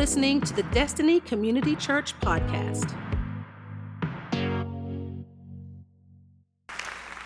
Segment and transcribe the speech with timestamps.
[0.00, 2.96] listening to the Destiny Community Church podcast.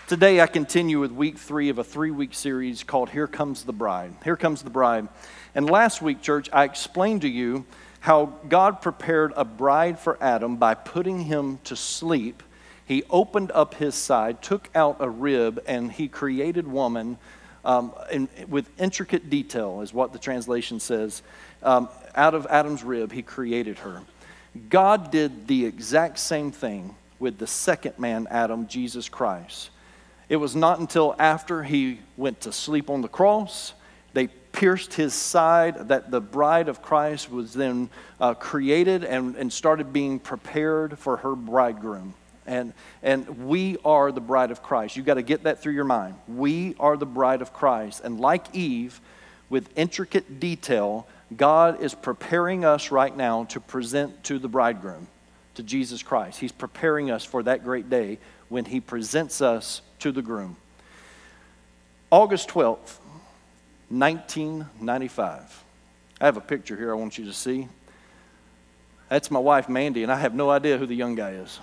[0.09, 3.73] Today, I continue with week three of a three week series called Here Comes the
[3.73, 4.15] Bride.
[4.25, 5.07] Here Comes the Bride.
[5.55, 7.65] And last week, church, I explained to you
[8.01, 12.43] how God prepared a bride for Adam by putting him to sleep.
[12.85, 17.19] He opened up his side, took out a rib, and he created woman
[17.65, 21.23] um, in, with intricate detail, is what the translation says.
[21.63, 24.03] Um, out of Adam's rib, he created her.
[24.69, 29.71] God did the exact same thing with the second man, Adam, Jesus Christ.
[30.29, 33.75] It was not until after he went to sleep on the cross,
[34.13, 37.91] they pierced his side, that the bride of Christ was then
[38.21, 42.15] uh, created and, and started being prepared for her bridegroom.
[42.47, 44.97] And, and we are the bride of Christ.
[44.97, 46.15] You've got to get that through your mind.
[46.29, 48.03] We are the bride of Christ.
[48.05, 49.01] And like Eve,
[49.51, 51.07] with intricate detail,
[51.37, 55.07] God is preparing us right now to present to the bridegroom,
[55.55, 56.41] to Jesus Christ.
[56.41, 58.19] He's preparing us for that great day
[58.49, 60.57] when he presents us to the groom.
[62.11, 62.99] August 12th,
[63.89, 65.65] 1995.
[66.21, 67.69] I have a picture here I want you to see.
[69.09, 71.59] That's my wife, Mandy, and I have no idea who the young guy is.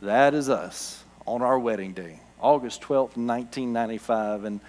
[0.00, 4.44] That is us on our wedding day, August 12th, 1995.
[4.44, 4.60] And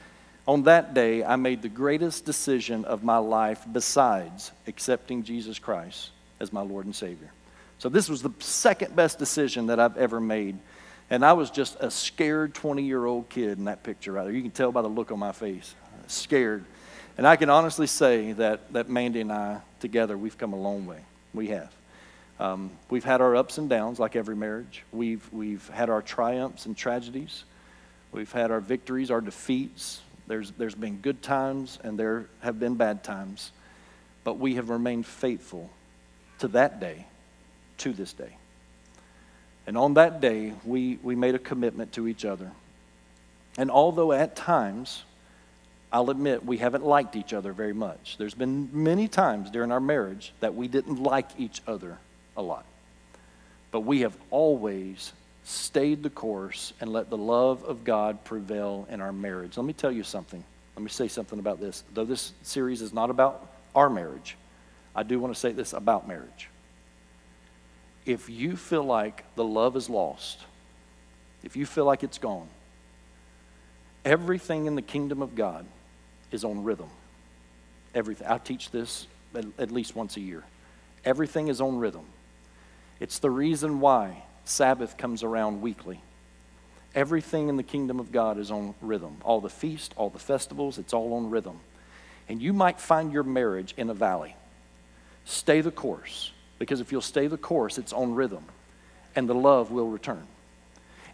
[0.48, 6.10] on that day, I made the greatest decision of my life besides accepting Jesus Christ
[6.40, 7.32] as my Lord and Savior.
[7.80, 10.58] So, this was the second best decision that I've ever made.
[11.10, 14.34] And I was just a scared 20 year old kid in that picture right there.
[14.34, 15.76] You can tell by the look on my face.
[16.08, 16.66] Scared.
[17.18, 20.86] And I can honestly say that, that Mandy and I, together, we've come a long
[20.86, 21.00] way.
[21.34, 21.72] We have.
[22.40, 24.84] Um, we've had our ups and downs, like every marriage.
[24.92, 27.44] We've, we've had our triumphs and tragedies.
[28.12, 30.02] We've had our victories, our defeats.
[30.28, 33.52] There's, there's been good times and there have been bad times.
[34.24, 35.70] But we have remained faithful
[36.40, 37.06] to that day,
[37.80, 38.38] to this day.
[39.68, 42.52] And on that day, we, we made a commitment to each other.
[43.58, 45.04] And although at times,
[45.92, 49.80] I'll admit, we haven't liked each other very much, there's been many times during our
[49.80, 51.98] marriage that we didn't like each other
[52.36, 52.66] a lot.
[53.72, 59.02] But we have always stayed the course and let the love of God prevail in
[59.02, 59.58] our marriage.
[59.58, 60.44] Let me tell you something.
[60.76, 61.84] Let me say something about this.
[61.94, 64.38] Though this series is not about our marriage,
[64.96, 66.50] I do want to say this about marriage.
[68.06, 70.40] If you feel like the love is lost,
[71.44, 72.48] if you feel like it's gone,
[74.06, 75.66] everything in the kingdom of God
[76.32, 76.90] is on rhythm.
[77.94, 78.28] Everything.
[78.28, 80.44] I teach this at least once a year.
[81.06, 82.06] Everything is on rhythm.
[83.00, 86.02] It's the reason why Sabbath comes around weekly.
[86.96, 89.18] Everything in the kingdom of God is on rhythm.
[89.24, 91.60] All the feasts, all the festivals, it's all on rhythm.
[92.30, 94.36] And you might find your marriage in a valley.
[95.26, 98.44] Stay the course, because if you'll stay the course, it's on rhythm,
[99.16, 100.28] and the love will return.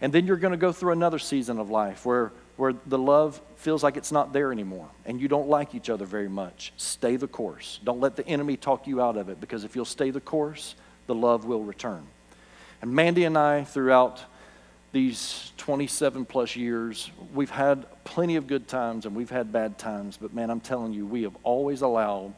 [0.01, 3.39] And then you're going to go through another season of life where, where the love
[3.57, 6.73] feels like it's not there anymore, and you don't like each other very much.
[6.78, 7.79] Stay the course.
[7.84, 10.75] Don't let the enemy talk you out of it, because if you'll stay the course,
[11.07, 12.06] the love will return.
[12.81, 14.22] And Mandy and I, throughout
[14.91, 20.17] these 27 plus years, we've had plenty of good times and we've had bad times,
[20.19, 22.34] but man, I'm telling you, we have always allowed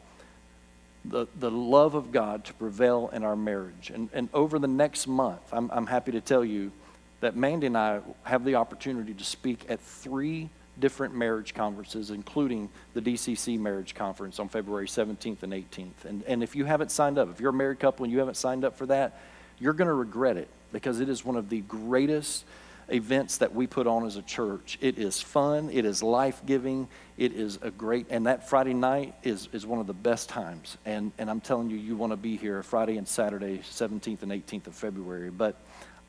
[1.04, 3.90] the, the love of God to prevail in our marriage.
[3.92, 6.72] And, and over the next month, I'm, I'm happy to tell you
[7.20, 12.68] that Mandy and I have the opportunity to speak at three different marriage conferences, including
[12.94, 16.04] the DCC Marriage Conference on February 17th and 18th.
[16.04, 18.36] And, and if you haven't signed up, if you're a married couple and you haven't
[18.36, 19.20] signed up for that,
[19.62, 22.44] you're going to regret it because it is one of the greatest
[22.90, 24.76] events that we put on as a church.
[24.80, 29.14] It is fun, it is life giving, it is a great, and that Friday night
[29.22, 30.76] is, is one of the best times.
[30.84, 34.32] And, and I'm telling you, you want to be here Friday and Saturday, 17th and
[34.32, 35.30] 18th of February.
[35.30, 35.56] But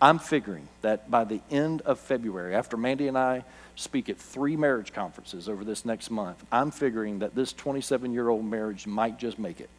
[0.01, 3.43] I'm figuring that by the end of February, after Mandy and I
[3.75, 8.29] speak at three marriage conferences over this next month, I'm figuring that this 27 year
[8.29, 9.69] old marriage might just make it.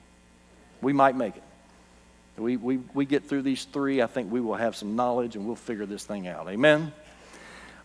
[0.80, 1.42] We might make it.
[2.36, 5.46] We, we, we get through these three, I think we will have some knowledge and
[5.46, 6.48] we'll figure this thing out.
[6.48, 6.92] Amen?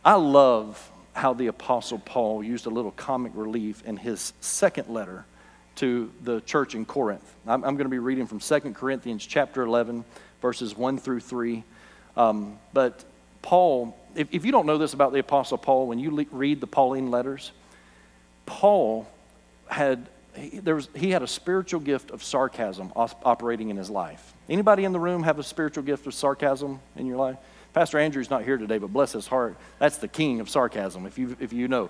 [0.03, 5.25] I love how the Apostle Paul used a little comic relief in his second letter
[5.75, 7.23] to the church in Corinth.
[7.45, 10.03] I'm, I'm going to be reading from 2 Corinthians chapter 11,
[10.41, 11.63] verses 1 through 3.
[12.17, 13.05] Um, but
[13.41, 16.59] Paul, if, if, you don't know this about the Apostle Paul, when you le- read
[16.59, 17.51] the Pauline letters,
[18.45, 19.07] Paul
[19.67, 24.33] had he, there was, he had a spiritual gift of sarcasm operating in his life.
[24.47, 27.37] Anybody in the room have a spiritual gift of sarcasm in your life?
[27.73, 31.17] Pastor Andrew's not here today, but bless his heart, that's the king of sarcasm, if
[31.17, 31.89] you, if you know.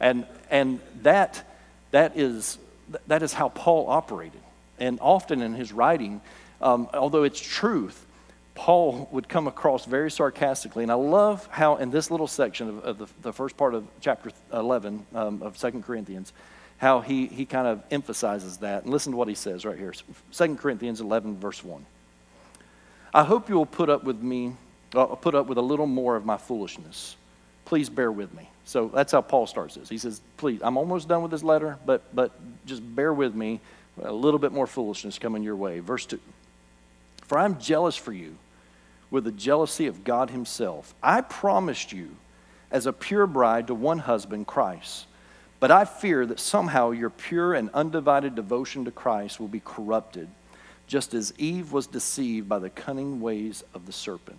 [0.00, 1.48] And, and that,
[1.92, 2.58] that, is,
[3.06, 4.40] that is how Paul operated.
[4.78, 6.20] And often in his writing,
[6.60, 8.06] um, although it's truth,
[8.54, 10.82] Paul would come across very sarcastically.
[10.84, 13.86] And I love how, in this little section of, of the, the, first part of
[14.00, 16.32] chapter 11 um, of 2 Corinthians,
[16.78, 18.84] how he, he kind of emphasizes that.
[18.84, 19.92] And listen to what he says right here
[20.32, 21.84] 2 Corinthians 11, verse 1.
[23.12, 24.54] I hope you will put up with me,
[24.94, 27.16] uh, put up with a little more of my foolishness.
[27.64, 28.50] Please bear with me.
[28.64, 29.88] So that's how Paul starts this.
[29.88, 32.32] He says, Please, I'm almost done with this letter, but, but
[32.66, 33.60] just bear with me.
[34.02, 35.78] A little bit more foolishness coming your way.
[35.78, 36.18] Verse 2
[37.26, 38.36] For I'm jealous for you
[39.10, 40.94] with the jealousy of God Himself.
[41.02, 42.16] I promised you
[42.72, 45.06] as a pure bride to one husband, Christ.
[45.64, 50.28] But I fear that somehow your pure and undivided devotion to Christ will be corrupted,
[50.86, 54.36] just as Eve was deceived by the cunning ways of the serpent.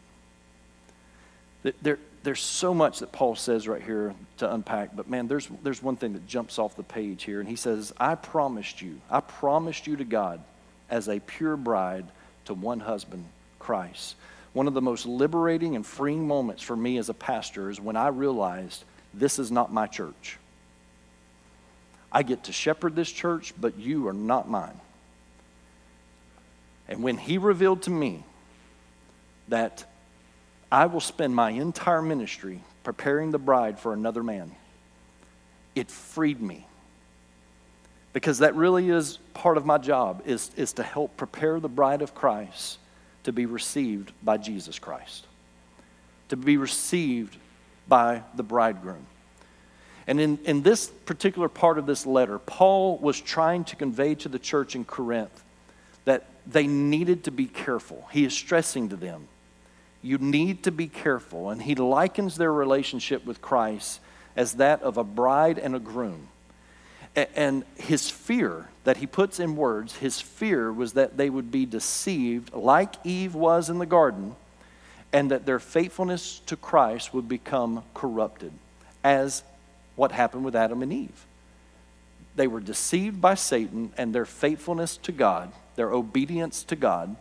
[1.82, 5.82] There, there's so much that Paul says right here to unpack, but man, there's, there's
[5.82, 7.40] one thing that jumps off the page here.
[7.40, 10.42] And he says, I promised you, I promised you to God
[10.92, 12.06] as a pure bride
[12.46, 13.26] to one husband,
[13.58, 14.14] Christ.
[14.54, 17.96] One of the most liberating and freeing moments for me as a pastor is when
[17.96, 20.38] I realized this is not my church.
[22.16, 24.80] I get to shepherd this church, but you are not mine.
[26.88, 28.24] And when he revealed to me
[29.50, 29.84] that
[30.72, 34.52] I will spend my entire ministry preparing the bride for another man.
[35.76, 36.66] It freed me.
[38.14, 42.02] Because that really is part of my job is, is to help prepare the bride
[42.02, 42.80] of Christ
[43.24, 45.26] to be received by Jesus Christ.
[46.30, 47.36] To be received
[47.90, 49.06] by the bridegroom.
[50.08, 54.30] And in, in this particular part of this letter, Paul was trying to convey to
[54.30, 55.44] the church in Corinth
[56.06, 58.08] that they needed to be careful.
[58.12, 59.28] He is stressing to them
[60.06, 61.50] you need to be careful.
[61.50, 64.00] And he likens their relationship with Christ
[64.36, 66.28] as that of a bride and a groom.
[67.16, 71.66] And his fear that he puts in words, his fear was that they would be
[71.66, 74.36] deceived like Eve was in the garden,
[75.14, 78.52] and that their faithfulness to Christ would become corrupted,
[79.02, 79.44] as
[79.96, 81.26] what happened with Adam and Eve.
[82.36, 87.16] They were deceived by Satan, and their faithfulness to God, their obedience to God,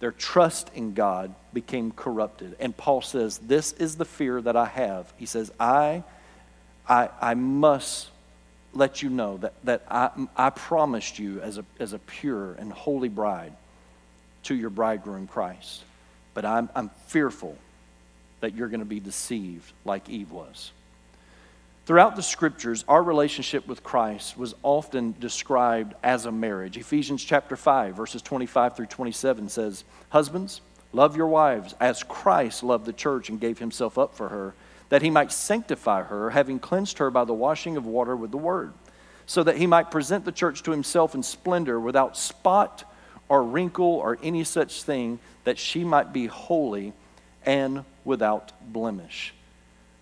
[0.00, 2.56] their trust in God became corrupted.
[2.60, 5.12] And Paul says, This is the fear that I have.
[5.16, 6.04] He says, I,
[6.88, 8.10] I, I must
[8.74, 12.72] let you know that, that I, I promised you as a, as a pure and
[12.72, 13.52] holy bride
[14.44, 15.82] to your bridegroom Christ.
[16.34, 17.56] But I'm, I'm fearful
[18.40, 20.72] that you're going to be deceived like Eve was.
[21.86, 26.78] Throughout the scriptures, our relationship with Christ was often described as a marriage.
[26.78, 30.62] Ephesians chapter 5, verses 25 through 27 says, Husbands,
[30.94, 34.54] love your wives as Christ loved the church and gave himself up for her,
[34.88, 38.38] that he might sanctify her, having cleansed her by the washing of water with the
[38.38, 38.72] word,
[39.26, 42.90] so that he might present the church to himself in splendor, without spot
[43.28, 46.94] or wrinkle or any such thing, that she might be holy
[47.44, 49.33] and without blemish.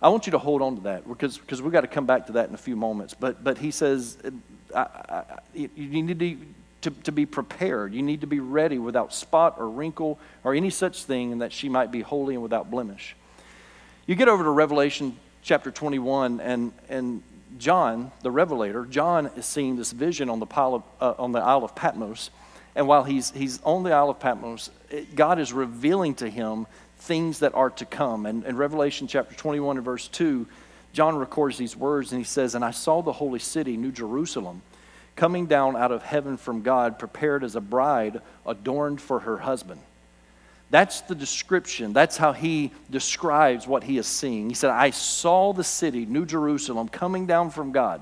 [0.02, 2.26] I want you to hold on to that because, because we've got to come back
[2.26, 3.14] to that in a few moments.
[3.14, 4.18] But, but he says,
[4.74, 7.94] I, I, you need to, to, to be prepared.
[7.94, 11.52] You need to be ready without spot or wrinkle or any such thing, and that
[11.52, 13.14] she might be holy and without blemish.
[14.06, 17.22] You get over to Revelation chapter 21, and, and
[17.58, 21.64] John, the Revelator, John is seeing this vision on the, of, uh, on the Isle
[21.64, 22.30] of Patmos.
[22.74, 26.66] And while he's, he's on the Isle of Patmos, it, God is revealing to him
[27.02, 28.26] things that are to come.
[28.26, 30.46] And in Revelation chapter 21 and verse 2,
[30.92, 34.62] John records these words and he says, And I saw the holy city, New Jerusalem,
[35.16, 39.80] coming down out of heaven from God, prepared as a bride adorned for her husband.
[40.70, 41.92] That's the description.
[41.92, 44.48] That's how he describes what he is seeing.
[44.48, 48.00] He said, I saw the city, New Jerusalem, coming down from God.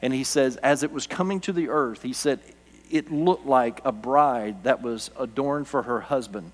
[0.00, 2.40] And he says, as it was coming to the earth, he said,
[2.90, 6.52] it looked like a bride that was adorned for her husband.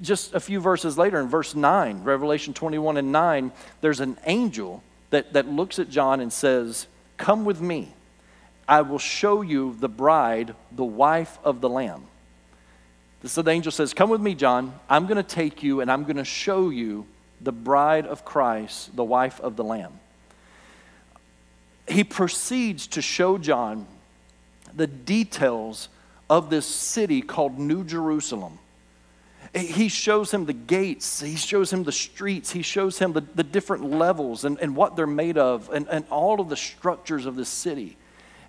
[0.00, 4.82] Just a few verses later, in verse 9, Revelation 21 and 9, there's an angel
[5.10, 7.92] that, that looks at John and says, Come with me.
[8.68, 12.04] I will show you the bride, the wife of the Lamb.
[13.24, 14.78] So the angel says, Come with me, John.
[14.88, 17.06] I'm going to take you and I'm going to show you
[17.40, 19.98] the bride of Christ, the wife of the Lamb.
[21.88, 23.86] He proceeds to show John
[24.74, 25.88] the details
[26.30, 28.58] of this city called New Jerusalem
[29.54, 33.44] he shows him the gates, he shows him the streets, he shows him the, the
[33.44, 37.36] different levels and, and what they're made of, and, and all of the structures of
[37.36, 37.96] the city.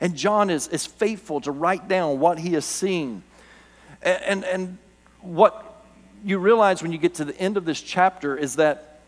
[0.02, 3.24] And John is, is faithful to write down what he has seen.
[4.02, 4.78] And, and, and
[5.22, 5.84] what
[6.24, 9.00] you realize when you get to the end of this chapter is that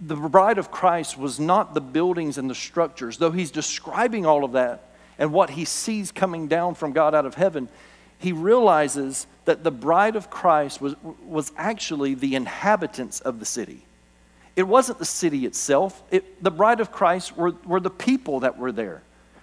[0.00, 4.44] the bride of Christ was not the buildings and the structures, though he's describing all
[4.44, 7.68] of that and what he sees coming down from God out of heaven,
[8.18, 10.94] he realizes that the bride of Christ was,
[11.24, 13.84] was actually the inhabitants of the city.
[14.56, 18.58] It wasn't the city itself, it, the bride of Christ were, were the people that
[18.58, 19.02] were there.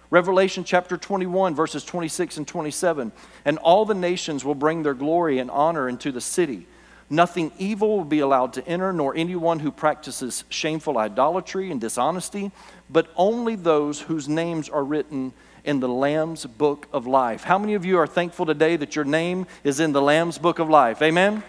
[0.10, 3.12] Revelation chapter 21, verses 26 and 27.
[3.46, 6.68] And all the nations will bring their glory and honor into the city.
[7.10, 12.52] Nothing evil will be allowed to enter, nor anyone who practices shameful idolatry and dishonesty,
[12.90, 17.44] but only those whose names are written in the Lamb's book of life.
[17.44, 20.60] How many of you are thankful today that your name is in the Lamb's book
[20.60, 21.02] of life?
[21.02, 21.44] Amen?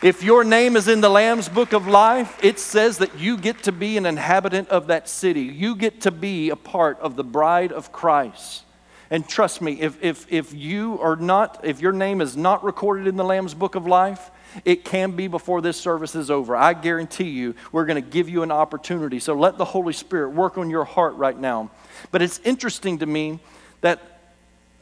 [0.00, 3.64] If your name is in the Lamb's book of life, it says that you get
[3.64, 5.40] to be an inhabitant of that city.
[5.40, 8.62] You get to be a part of the bride of Christ.
[9.10, 13.08] And trust me, if, if, if you are not, if your name is not recorded
[13.08, 14.30] in the Lamb's book of life,
[14.64, 16.56] it can be before this service is over.
[16.56, 19.18] I guarantee you, we're going to give you an opportunity.
[19.18, 21.70] So let the Holy Spirit work on your heart right now.
[22.10, 23.40] But it's interesting to me
[23.80, 24.00] that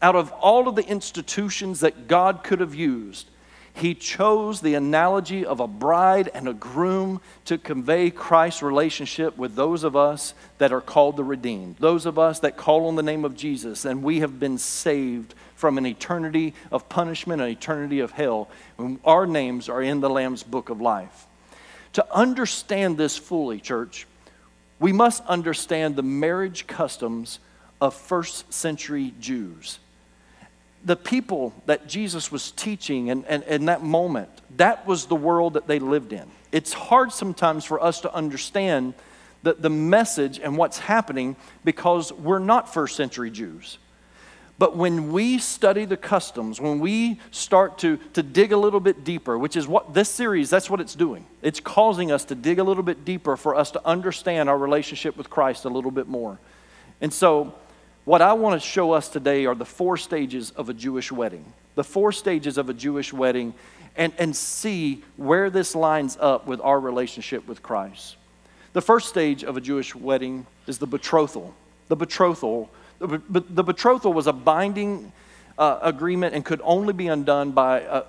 [0.03, 3.29] out of all of the institutions that God could have used,
[3.77, 9.55] he chose the analogy of a bride and a groom to convey Christ's relationship with
[9.55, 13.03] those of us that are called the redeemed, those of us that call on the
[13.03, 18.01] name of Jesus, and we have been saved from an eternity of punishment, an eternity
[18.01, 21.27] of hell, when our names are in the Lamb's book of life.
[21.95, 24.07] To understand this fully, church,
[24.79, 27.41] we must understand the marriage customs
[27.81, 29.81] of first century Jews
[30.87, 35.55] the people that Jesus was teaching in, in, in, that moment, that was the world
[35.55, 36.25] that they lived in.
[36.53, 38.95] It's hard sometimes for us to understand
[39.43, 41.35] the, the message and what's happening
[41.65, 43.79] because we're not first century Jews.
[44.59, 49.05] But when we study the customs, when we start to, to dig a little bit
[49.05, 51.27] deeper, which is what this series, that's what it's doing.
[51.43, 55.17] It's causing us to dig a little bit deeper for us to understand our relationship
[55.17, 56.39] with Christ a little bit more.
[57.03, 57.55] And so,
[58.07, 61.45] what I want to show us today are the four stages of a Jewish wedding.
[61.75, 63.53] The four stages of a Jewish wedding,
[63.97, 68.17] and, and see where this lines up with our relationship with Christ.
[68.73, 71.53] The first stage of a Jewish wedding is the betrothal.
[71.89, 72.71] The betrothal.
[72.99, 75.13] The, betrothal was a binding
[75.59, 78.05] uh, agreement and could only be undone by a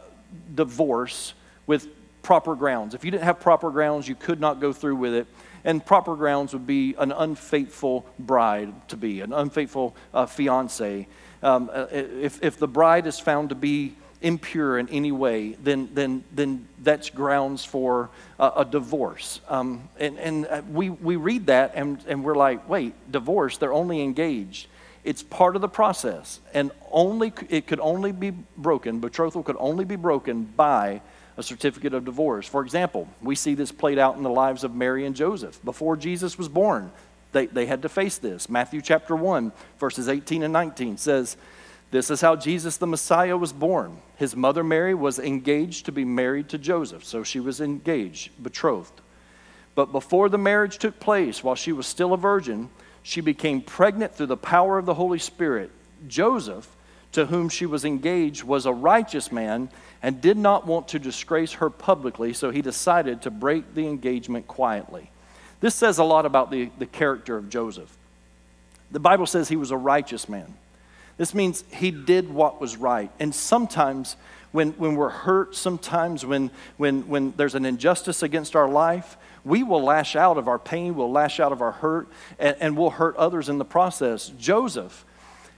[0.54, 1.34] divorce
[1.66, 1.88] with
[2.22, 2.94] proper grounds.
[2.94, 5.28] If you didn't have proper grounds, you could not go through with it
[5.68, 11.06] and proper grounds would be an unfaithful bride to be, an unfaithful uh, fiance.
[11.44, 15.90] Um, uh, if, if the bride is found to be impure in any way, then,
[15.94, 19.42] then, then that's grounds for uh, a divorce.
[19.50, 23.74] Um, and and uh, we, we read that and, and we're like, wait, divorce, they're
[23.74, 24.68] only engaged.
[25.08, 26.42] It's part of the process.
[26.54, 31.02] And only it could only be broken, betrothal could only be broken by
[31.38, 32.46] a certificate of divorce.
[32.46, 35.64] For example, we see this played out in the lives of Mary and Joseph.
[35.64, 36.92] Before Jesus was born,
[37.32, 38.50] they, they had to face this.
[38.50, 41.38] Matthew chapter 1, verses 18 and 19 says,
[41.92, 44.02] This is how Jesus the Messiah was born.
[44.18, 49.00] His mother Mary was engaged to be married to Joseph, so she was engaged, betrothed.
[49.74, 52.70] But before the marriage took place, while she was still a virgin,
[53.08, 55.72] she became pregnant through the power of the Holy Spirit.
[56.10, 56.68] Joseph,
[57.14, 59.70] to whom she was engaged, was a righteous man
[60.04, 64.46] and did not want to disgrace her publicly, so he decided to break the engagement
[64.46, 65.10] quietly.
[65.62, 67.96] This says a lot about the, the character of Joseph.
[68.92, 70.54] The Bible says he was a righteous man.
[71.16, 73.10] This means he did what was right.
[73.22, 74.18] And sometimes
[74.52, 79.16] when, when we're hurt, sometimes when, when, when there's an injustice against our life,
[79.48, 82.78] we will lash out of our pain, we'll lash out of our hurt, and, and
[82.78, 84.30] we'll hurt others in the process.
[84.38, 85.06] Joseph,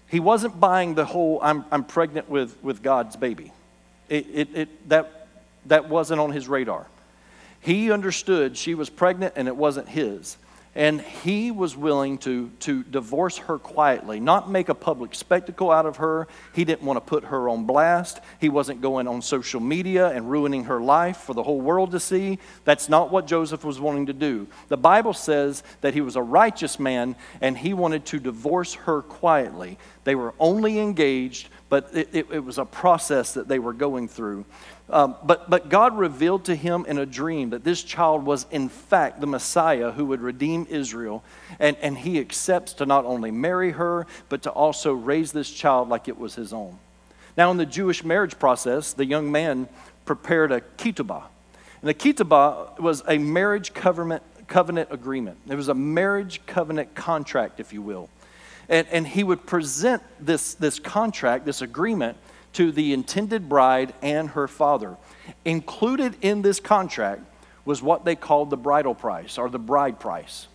[0.07, 3.51] he wasn't buying the whole I'm, I'm pregnant with, with God's baby.
[4.07, 5.27] It, it, it, that,
[5.65, 6.87] that wasn't on his radar.
[7.61, 10.37] He understood she was pregnant and it wasn't his.
[10.75, 15.87] And he was willing to, to divorce her quietly, not make a public spectacle out
[15.87, 16.27] of her.
[16.53, 18.19] He didn't want to put her on blast.
[18.39, 21.99] He wasn't going on social media and ruining her life for the whole world to
[21.99, 22.37] see.
[22.65, 24.47] That's not what Joseph was wanting to do.
[24.67, 29.01] The Bible says that he was a righteous man and he wanted to divorce her
[29.01, 29.79] quietly.
[30.03, 34.07] They were only engaged, but it, it, it was a process that they were going
[34.07, 34.45] through.
[34.89, 38.69] Um, but, but God revealed to him in a dream that this child was, in
[38.69, 41.23] fact, the Messiah who would redeem Israel.
[41.59, 45.89] And, and he accepts to not only marry her, but to also raise this child
[45.89, 46.79] like it was his own.
[47.37, 49.69] Now, in the Jewish marriage process, the young man
[50.05, 51.23] prepared a ketubah.
[51.81, 57.59] And the ketubah was a marriage covenant, covenant agreement, it was a marriage covenant contract,
[57.59, 58.09] if you will.
[58.67, 62.17] And, and he would present this, this contract, this agreement,
[62.53, 64.97] to the intended bride and her father.
[65.45, 67.21] Included in this contract
[67.65, 70.47] was what they called the bridal price or the bride price.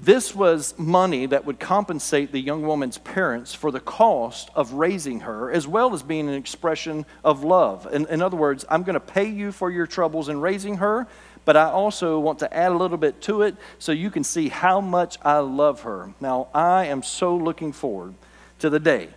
[0.00, 5.20] This was money that would compensate the young woman's parents for the cost of raising
[5.20, 7.88] her, as well as being an expression of love.
[7.92, 11.08] In, in other words, I'm going to pay you for your troubles in raising her,
[11.44, 14.48] but I also want to add a little bit to it so you can see
[14.48, 16.12] how much I love her.
[16.20, 18.14] Now, I am so looking forward
[18.60, 19.08] to the day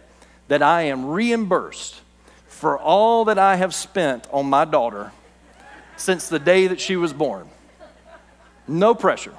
[0.52, 2.02] that I am reimbursed
[2.46, 5.14] for all that I have spent on my daughter
[5.96, 7.48] since the day that she was born.
[8.68, 9.34] No pressure.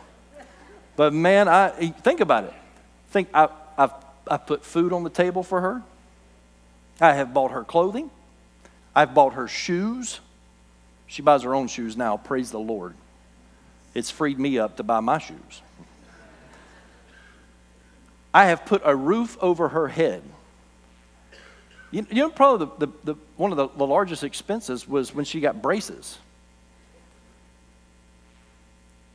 [0.97, 2.55] But man, I think about it.
[3.11, 3.91] Think I, I've,
[4.27, 5.83] i put food on the table for her.
[6.99, 8.11] I have bought her clothing.
[8.97, 10.21] I've bought her shoes.
[11.07, 12.95] She buys her own shoes now, praise the Lord.
[13.93, 15.61] It's freed me up to buy my shoes.
[18.33, 20.23] I have put a roof over her head.
[21.93, 25.25] You, you know, probably the, the, the, one of the, the largest expenses was when
[25.25, 26.19] she got braces.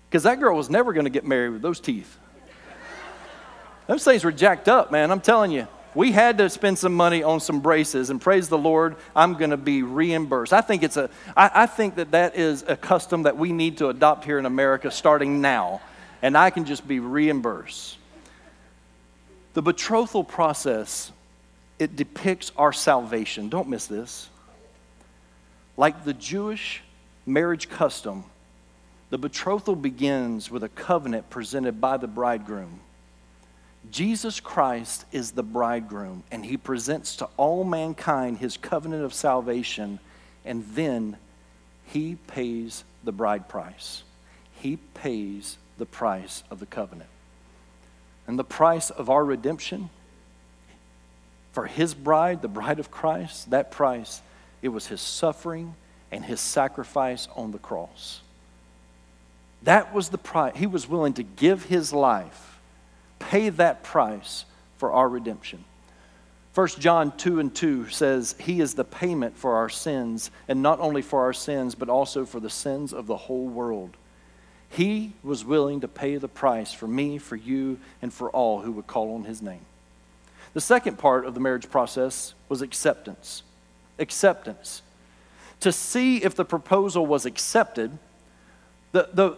[0.09, 2.17] Because that girl was never going to get married with those teeth.
[3.87, 5.11] Those things were jacked up, man.
[5.11, 5.67] I'm telling you.
[5.95, 9.49] We had to spend some money on some braces, and praise the Lord, I'm going
[9.49, 10.53] to be reimbursed.
[10.53, 13.79] I think it's a, I, I think that that is a custom that we need
[13.79, 15.81] to adopt here in America starting now,
[16.21, 17.97] and I can just be reimbursed.
[19.55, 21.11] The betrothal process,
[21.79, 23.49] it depicts our salvation.
[23.49, 24.29] Don't miss this.
[25.75, 26.81] Like the Jewish
[27.25, 28.23] marriage custom,
[29.09, 32.79] the betrothal begins with a covenant presented by the bridegroom.
[33.91, 39.99] Jesus Christ is the bridegroom, and he presents to all mankind his covenant of salvation,
[40.43, 41.15] and then
[41.85, 44.03] he pays the bride price.
[44.59, 47.09] He pays the price of the covenant.
[48.25, 49.89] And the price of our redemption
[51.57, 54.21] for his bride, the bride of Christ, that price,
[54.61, 55.73] it was his suffering
[56.11, 58.21] and his sacrifice on the cross.
[59.63, 60.55] That was the price.
[60.55, 62.59] He was willing to give his life,
[63.17, 64.45] pay that price
[64.77, 65.63] for our redemption.
[66.53, 70.79] 1 John 2 and 2 says, He is the payment for our sins, and not
[70.79, 73.97] only for our sins, but also for the sins of the whole world.
[74.69, 78.73] He was willing to pay the price for me, for you, and for all who
[78.73, 79.65] would call on His name.
[80.53, 83.43] The second part of the marriage process was acceptance.
[83.99, 84.81] Acceptance.
[85.61, 87.97] To see if the proposal was accepted,
[88.91, 89.37] the, the,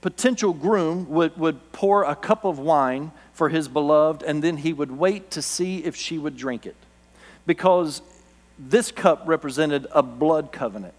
[0.00, 4.72] potential groom would, would pour a cup of wine for his beloved, and then he
[4.72, 6.76] would wait to see if she would drink it.
[7.46, 8.02] Because
[8.58, 10.94] this cup represented a blood covenant.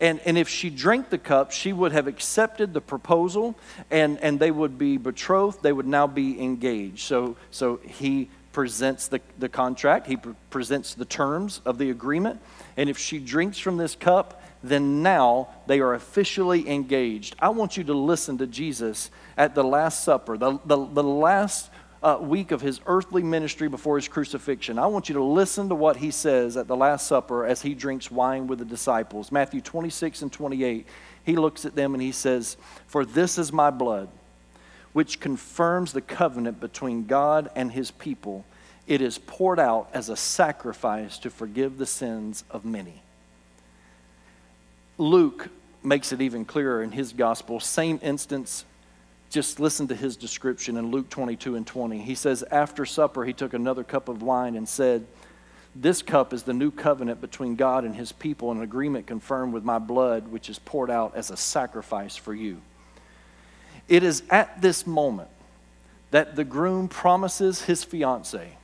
[0.00, 3.58] And, and if she drank the cup, she would have accepted the proposal
[3.90, 5.62] and, and they would be betrothed.
[5.62, 7.00] They would now be engaged.
[7.00, 12.40] So, so he presents the, the contract, he pre- presents the terms of the agreement.
[12.76, 17.36] And if she drinks from this cup, then now they are officially engaged.
[17.38, 21.70] I want you to listen to Jesus at the Last Supper, the, the, the last
[22.02, 24.76] uh, week of his earthly ministry before his crucifixion.
[24.76, 27.74] I want you to listen to what he says at the Last Supper as he
[27.74, 29.30] drinks wine with the disciples.
[29.30, 30.84] Matthew 26 and 28,
[31.22, 32.56] he looks at them and he says,
[32.88, 34.08] For this is my blood,
[34.98, 38.44] which confirms the covenant between God and his people.
[38.88, 43.00] It is poured out as a sacrifice to forgive the sins of many.
[44.98, 45.50] Luke
[45.84, 47.60] makes it even clearer in his gospel.
[47.60, 48.64] Same instance,
[49.30, 52.00] just listen to his description in Luke 22 and 20.
[52.00, 55.06] He says, After supper, he took another cup of wine and said,
[55.76, 59.62] This cup is the new covenant between God and his people, an agreement confirmed with
[59.62, 62.60] my blood, which is poured out as a sacrifice for you.
[63.88, 65.30] It is at this moment
[66.10, 68.56] that the groom promises his fiancee,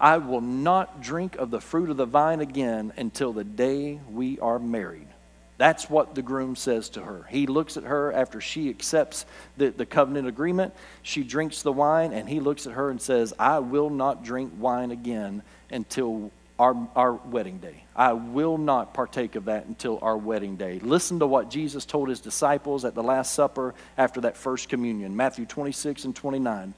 [0.00, 4.38] I will not drink of the fruit of the vine again until the day we
[4.38, 5.08] are married.
[5.56, 7.26] That's what the groom says to her.
[7.28, 10.72] He looks at her after she accepts the, the covenant agreement.
[11.02, 14.52] She drinks the wine, and he looks at her and says, I will not drink
[14.56, 17.84] wine again until our, our wedding day.
[17.94, 20.80] I will not partake of that until our wedding day.
[20.80, 25.16] Listen to what Jesus told his disciples at the Last Supper after that first communion
[25.16, 26.74] Matthew 26 and 29.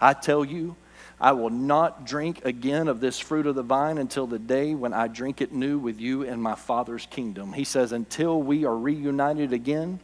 [0.00, 0.76] I tell you,
[1.20, 4.92] I will not drink again of this fruit of the vine until the day when
[4.92, 7.52] I drink it new with you in my Father's kingdom.
[7.52, 9.98] He says, until we are reunited again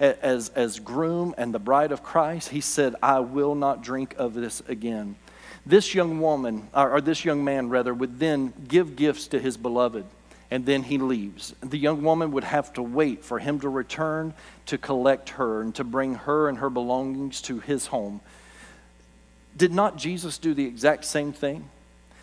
[0.00, 4.34] as, as groom and the bride of Christ, he said, I will not drink of
[4.34, 5.14] this again.
[5.66, 9.56] This young woman, or, or this young man rather, would then give gifts to his
[9.56, 10.04] beloved
[10.50, 11.54] and then he leaves.
[11.60, 14.34] The young woman would have to wait for him to return
[14.66, 18.20] to collect her and to bring her and her belongings to his home.
[19.56, 21.68] Did not Jesus do the exact same thing?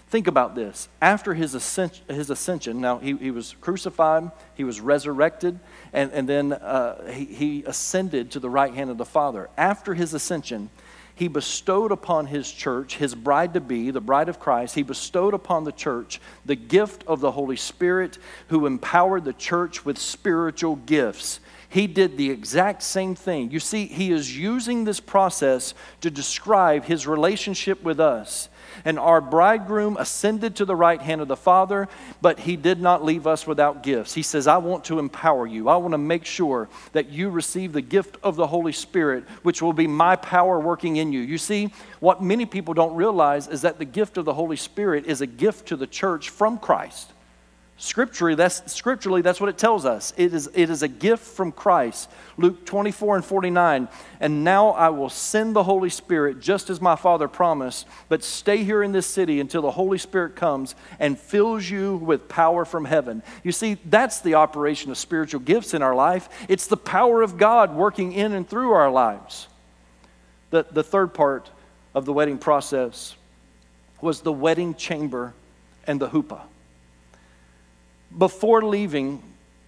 [0.08, 0.88] Think about this.
[1.02, 5.60] After his ascension, his ascension now he, he was crucified, he was resurrected,
[5.92, 9.50] and, and then uh, he, he ascended to the right hand of the Father.
[9.58, 10.70] After his ascension,
[11.16, 15.34] he bestowed upon his church, his bride to be, the bride of Christ, he bestowed
[15.34, 20.76] upon the church the gift of the Holy Spirit, who empowered the church with spiritual
[20.76, 21.40] gifts.
[21.74, 23.50] He did the exact same thing.
[23.50, 28.48] You see, he is using this process to describe his relationship with us.
[28.86, 31.88] And our bridegroom ascended to the right hand of the Father,
[32.22, 34.14] but he did not leave us without gifts.
[34.14, 35.68] He says, I want to empower you.
[35.68, 39.60] I want to make sure that you receive the gift of the Holy Spirit, which
[39.60, 41.22] will be my power working in you.
[41.22, 45.08] You see, what many people don't realize is that the gift of the Holy Spirit
[45.08, 47.14] is a gift to the church from Christ.
[47.78, 50.14] Scripturally that's, scripturally, that's what it tells us.
[50.16, 52.10] It is, it is a gift from Christ.
[52.38, 53.88] Luke 24 and 49.
[54.20, 58.64] And now I will send the Holy Spirit just as my Father promised, but stay
[58.64, 62.86] here in this city until the Holy Spirit comes and fills you with power from
[62.86, 63.24] heaven.
[63.44, 66.30] You see, that's the operation of spiritual gifts in our life.
[66.48, 69.48] It's the power of God working in and through our lives.
[70.52, 71.50] The, the third part
[71.96, 73.16] of the wedding process
[74.00, 75.34] was the wedding chamber
[75.88, 76.42] and the chuppah.
[78.18, 79.22] Before leaving,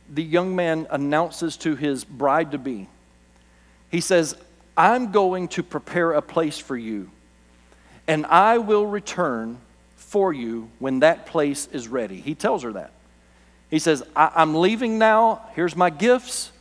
[0.09, 2.87] the young man announces to his bride to be,
[3.89, 4.35] he says,
[4.77, 7.09] I'm going to prepare a place for you,
[8.07, 9.57] and I will return
[9.95, 12.19] for you when that place is ready.
[12.19, 12.91] He tells her that.
[13.69, 15.41] He says, I- am leaving now.
[15.55, 16.51] Here's my gifts.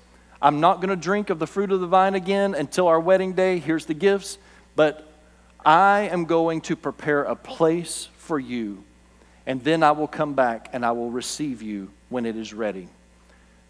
[0.40, 3.32] I'm not going to drink of the fruit of the vine again until our wedding
[3.32, 3.58] day.
[3.58, 4.38] Here's the gifts.
[4.76, 5.06] But
[5.64, 8.82] I am going to prepare a place for you
[9.46, 12.88] and then I will come back and I will receive you when it is ready.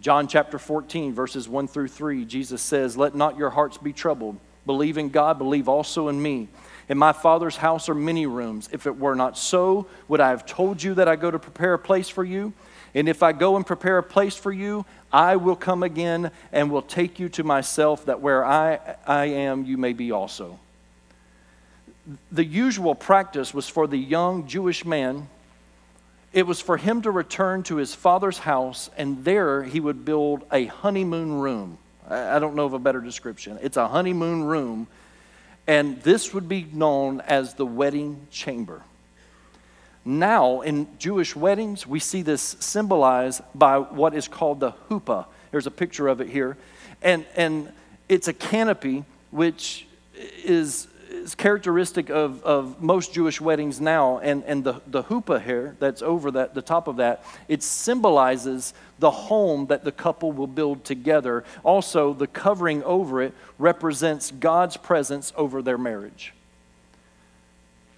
[0.00, 4.38] John chapter 14, verses 1 through 3, Jesus says, Let not your hearts be troubled.
[4.66, 6.48] Believe in God, believe also in me.
[6.88, 8.68] In my Father's house are many rooms.
[8.72, 11.74] If it were not so, would I have told you that I go to prepare
[11.74, 12.52] a place for you?
[12.94, 16.70] And if I go and prepare a place for you, I will come again and
[16.70, 20.58] will take you to myself, that where I, I am, you may be also.
[22.30, 25.28] The usual practice was for the young Jewish man
[26.34, 30.44] it was for him to return to his father's house, and there he would build
[30.52, 31.78] a honeymoon room.
[32.10, 33.56] I don't know of a better description.
[33.62, 34.88] It's a honeymoon room,
[35.68, 38.82] and this would be known as the wedding chamber.
[40.04, 45.26] Now, in Jewish weddings, we see this symbolized by what is called the chuppah.
[45.52, 46.56] There's a picture of it here.
[47.00, 47.72] And, and
[48.08, 49.86] it's a canopy which
[50.44, 55.76] is is characteristic of, of most Jewish weddings now, and, and the, the chuppah here
[55.78, 60.46] that's over that, the top of that, it symbolizes the home that the couple will
[60.46, 61.44] build together.
[61.62, 66.32] Also, the covering over it represents God's presence over their marriage.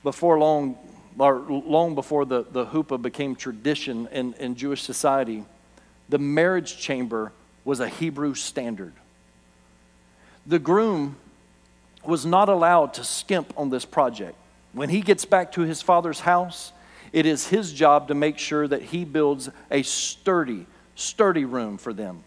[0.03, 0.79] Before long,
[1.19, 5.45] or long before the, the chuppah became tradition in, in Jewish society,
[6.09, 7.33] the marriage chamber
[7.65, 8.93] was a Hebrew standard.
[10.47, 11.17] The groom
[12.07, 14.37] was not allowed to skimp on this project.
[14.73, 16.73] When he gets back to his father's house,
[17.13, 21.93] it is his job to make sure that he builds a sturdy, sturdy room for
[21.93, 22.25] them.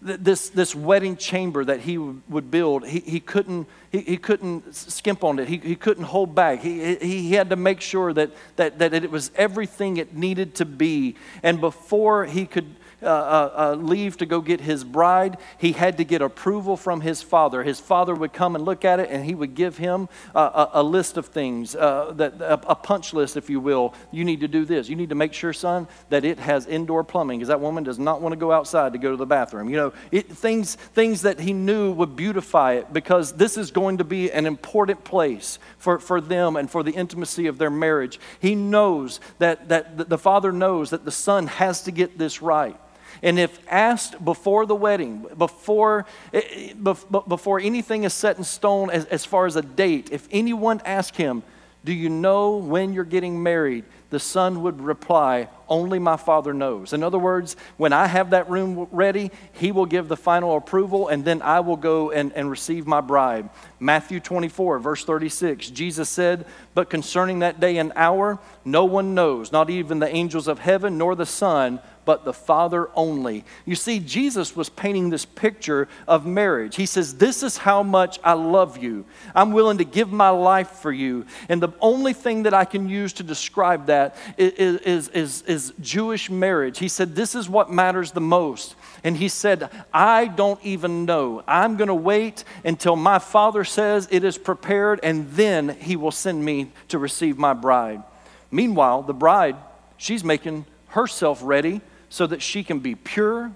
[0.00, 5.24] This, this wedding chamber that he would build, he, he, couldn't, he, he couldn't skimp
[5.24, 5.48] on it.
[5.48, 6.60] He, he couldn't hold back.
[6.60, 10.64] He, he had to make sure that, that, that it was everything it needed to
[10.64, 11.16] be.
[11.42, 15.98] And before he could uh, uh, uh, leave to go get his bride, he had
[15.98, 17.62] to get approval from his father.
[17.62, 20.82] His father would come and look at it, and he would give him a, a
[20.82, 23.92] list of things, uh, that a, a, punch list, if you will.
[24.10, 24.88] You need to do this.
[24.88, 27.98] You need to make sure, son, that it has indoor plumbing, because that woman does
[27.98, 29.68] not want to go outside to go to the bathroom.
[29.68, 33.98] You know, it, things things that he knew would beautify it, because this is going
[33.98, 38.18] to be an important place for, for them and for the intimacy of their marriage.
[38.40, 42.76] He knows that that the father knows that the son has to get this right.
[43.22, 48.90] And if asked before the wedding, before, eh, eh, before anything is set in stone
[48.90, 51.42] as, as far as a date, if anyone asked him,
[51.84, 53.84] Do you know when you're getting married?
[54.10, 56.92] the son would reply, Only my father knows.
[56.92, 61.08] In other words, when I have that room ready, he will give the final approval,
[61.08, 63.50] and then I will go and, and receive my bride.
[63.80, 69.50] Matthew 24, verse 36, Jesus said, But concerning that day and hour, no one knows,
[69.50, 73.44] not even the angels of heaven nor the Son but the Father only.
[73.66, 76.76] You see, Jesus was painting this picture of marriage.
[76.76, 79.04] He says, This is how much I love you.
[79.34, 81.26] I'm willing to give my life for you.
[81.48, 85.72] And the only thing that I can use to describe that is, is, is, is
[85.80, 86.78] Jewish marriage.
[86.78, 88.76] He said, This is what matters the most.
[89.02, 91.42] And he said, I don't even know.
[91.46, 96.12] I'm going to wait until my Father says it is prepared, and then he will
[96.12, 98.04] send me to receive my bride.
[98.52, 99.56] Meanwhile, the bride,
[99.96, 103.52] she's making herself ready so that she can be pure,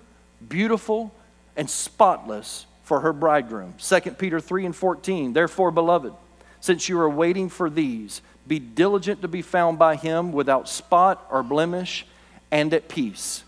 [0.49, 1.13] beautiful,
[1.57, 3.75] and spotless for her bridegroom.
[3.79, 5.33] 2 Peter 3 and 14.
[5.33, 6.13] Therefore, beloved,
[6.61, 11.27] since you are waiting for these, be diligent to be found by him without spot
[11.31, 12.07] or blemish
[12.51, 13.45] and at peace.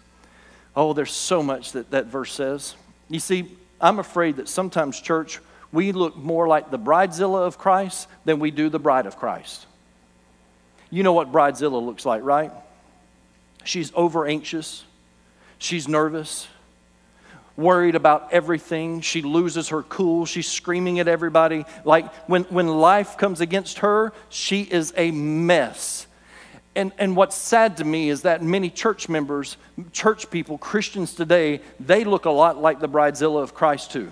[0.76, 2.74] Oh, there's so much that that verse says.
[3.10, 5.40] You see, I'm afraid that sometimes, church,
[5.72, 9.66] we look more like the bridezilla of Christ than we do the bride of Christ.
[10.90, 12.52] You know what bridezilla looks like, right?
[13.64, 14.84] She's over anxious,
[15.62, 16.48] she's nervous,
[17.56, 19.00] worried about everything.
[19.00, 20.26] She loses her cool.
[20.26, 21.64] She's screaming at everybody.
[21.84, 26.06] Like when, when life comes against her, she is a mess.
[26.74, 29.58] And, and what's sad to me is that many church members,
[29.92, 34.10] church people, Christians today, they look a lot like the bridezilla of Christ too.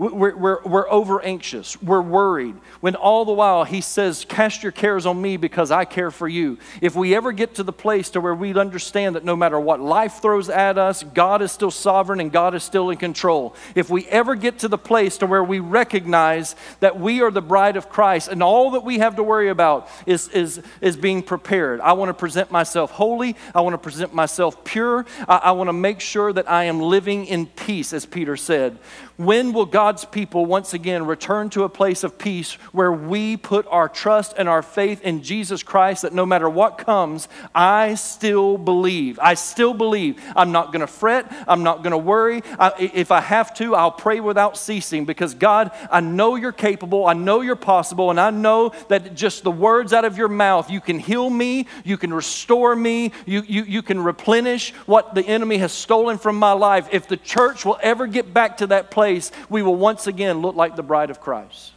[0.00, 1.80] We're, we're, we're over anxious.
[1.82, 2.54] We're worried.
[2.80, 6.26] When all the while he says, Cast your cares on me because I care for
[6.26, 6.56] you.
[6.80, 9.78] If we ever get to the place to where we understand that no matter what
[9.78, 13.54] life throws at us, God is still sovereign and God is still in control.
[13.74, 17.42] If we ever get to the place to where we recognize that we are the
[17.42, 21.22] bride of Christ and all that we have to worry about is, is, is being
[21.22, 21.78] prepared.
[21.82, 23.36] I want to present myself holy.
[23.54, 25.04] I want to present myself pure.
[25.28, 28.78] I, I want to make sure that I am living in peace, as Peter said.
[29.20, 33.66] When will God's people once again return to a place of peace where we put
[33.66, 38.56] our trust and our faith in Jesus Christ that no matter what comes, I still
[38.56, 39.18] believe.
[39.20, 40.18] I still believe.
[40.34, 41.30] I'm not going to fret.
[41.46, 42.42] I'm not going to worry.
[42.58, 47.06] I, if I have to, I'll pray without ceasing because God, I know you're capable.
[47.06, 48.08] I know you're possible.
[48.08, 51.66] And I know that just the words out of your mouth, you can heal me,
[51.84, 56.36] you can restore me, you, you, you can replenish what the enemy has stolen from
[56.36, 56.88] my life.
[56.90, 60.40] If the church will ever get back to that place, place, we will once again
[60.40, 61.72] look like the bride of Christ.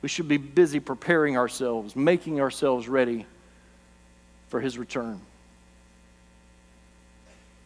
[0.00, 3.26] We should be busy preparing ourselves, making ourselves ready
[4.48, 5.20] for his return.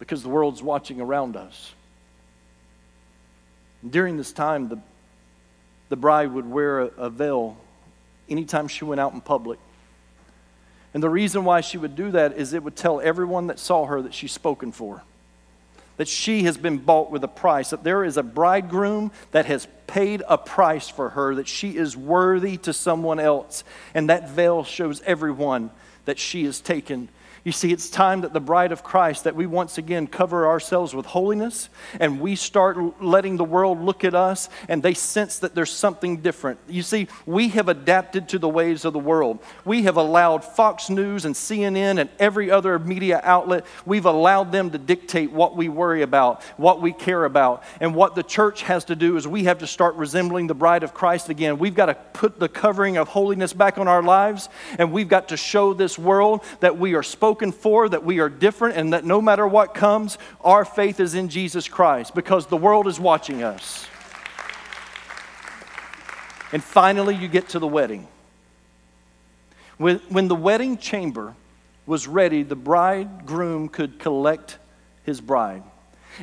[0.00, 1.72] Because the world's watching around us.
[3.88, 4.78] During this time, the,
[5.90, 7.56] the bride would wear a, a veil
[8.28, 9.60] anytime she went out in public.
[10.92, 13.86] And the reason why she would do that is it would tell everyone that saw
[13.86, 15.04] her that she's spoken for
[15.96, 19.68] that she has been bought with a price, that there is a bridegroom that has
[19.86, 23.64] paid a price for her, that she is worthy to someone else.
[23.94, 25.70] And that veil shows everyone
[26.04, 27.08] that she is taken
[27.44, 30.94] you see, it's time that the bride of Christ, that we once again cover ourselves
[30.94, 31.68] with holiness
[32.00, 36.22] and we start letting the world look at us and they sense that there's something
[36.22, 36.58] different.
[36.66, 39.40] You see, we have adapted to the ways of the world.
[39.66, 44.70] We have allowed Fox News and CNN and every other media outlet, we've allowed them
[44.70, 47.62] to dictate what we worry about, what we care about.
[47.78, 50.82] And what the church has to do is we have to start resembling the bride
[50.82, 51.58] of Christ again.
[51.58, 55.28] We've got to put the covering of holiness back on our lives and we've got
[55.28, 59.04] to show this world that we are spoken for, that we are different, and that
[59.04, 63.42] no matter what comes, our faith is in Jesus Christ because the world is watching
[63.42, 63.86] us.
[66.52, 68.06] And finally, you get to the wedding.
[69.76, 71.34] When, when the wedding chamber
[71.86, 74.58] was ready, the bridegroom could collect
[75.04, 75.62] his bride.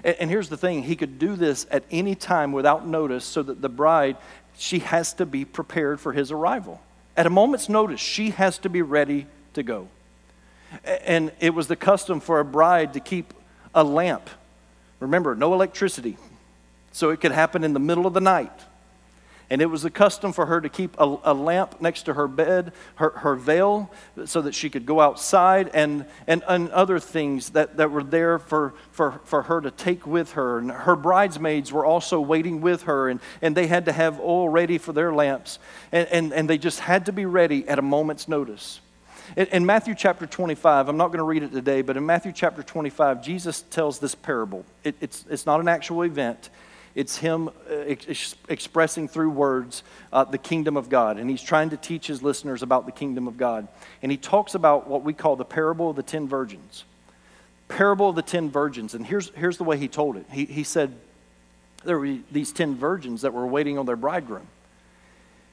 [0.04, 3.62] And here's the thing he could do this at any time without notice so that
[3.62, 4.16] the bride,
[4.58, 6.82] she has to be prepared for his arrival.
[7.18, 9.88] At a moment's notice, she has to be ready to go.
[10.86, 13.34] And it was the custom for a bride to keep
[13.76, 14.30] a lamp.
[15.00, 16.18] Remember, no electricity.
[16.92, 18.52] So it could happen in the middle of the night.
[19.52, 22.30] And it was the custom for her to keep a, a, lamp next to her
[22.30, 23.92] bed, her, her veil,
[24.24, 28.40] so that she could go outside, and, and, and other things that, that were there
[28.40, 30.60] for, for, for her to take with her.
[30.60, 34.48] And her bridesmaids were also waiting with her, and, and they had to have oil
[34.48, 35.60] ready for their lamps.
[35.92, 38.80] And, and, and they just had to be ready at a moment's notice.
[39.38, 42.62] In, Matthew chapter 25, I'm not going to read it today, but in Matthew chapter
[42.62, 44.66] 25, Jesus tells this parable.
[44.84, 46.50] It, it's, it's not an actual event,
[46.96, 51.18] it's him uh, ex- expressing through words uh, the kingdom of God.
[51.18, 53.70] And he's trying to teach his listeners about the kingdom of God.
[54.02, 56.84] And he talks about what we call the parable of the ten virgins.
[57.70, 58.94] Parable of the ten virgins.
[58.94, 60.94] And here's, here's the way he told it he, he said,
[61.86, 64.48] There were these ten virgins that were waiting on their bridegroom.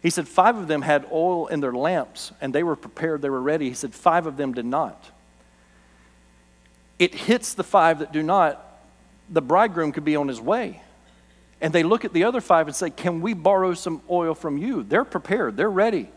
[0.03, 3.31] He said five of them had oil in their lamps and they were prepared, they
[3.31, 3.69] were ready.
[3.69, 5.11] He said five of them did not.
[6.99, 8.65] It hits the five that do not,
[9.29, 10.83] the bridegroom could be on his way.
[11.61, 14.59] And they look at the other five and say, Can we borrow some oil from
[14.59, 14.83] you?
[14.83, 16.09] They're prepared, they're ready.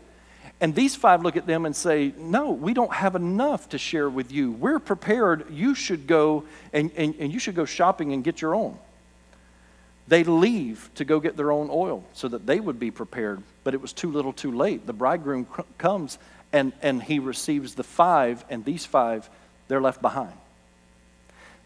[0.60, 4.08] And these five look at them and say, No, we don't have enough to share
[4.08, 4.52] with you.
[4.52, 5.50] We're prepared.
[5.50, 8.78] You should go and, and, and you should go shopping and get your own.
[10.08, 13.74] They leave to go get their own oil so that they would be prepared, but
[13.74, 14.86] it was too little too late.
[14.86, 15.46] The bridegroom
[15.78, 16.18] comes
[16.52, 19.30] and, and he receives the five, and these five,
[19.68, 20.34] they're left behind.